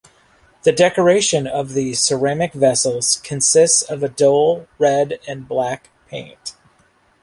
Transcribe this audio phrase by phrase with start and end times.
[0.63, 6.55] The decoration of these ceramic vessels consists of a dull red and black paint.